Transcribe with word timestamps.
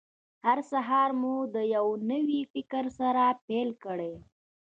هر 0.45 0.57
سهار 0.71 1.09
مو 1.21 1.35
د 1.55 1.57
یوه 1.75 1.95
نوي 2.11 2.41
فکر 2.53 2.83
سره 2.99 3.23
پیل 3.47 3.69
کړئ. 3.83 4.13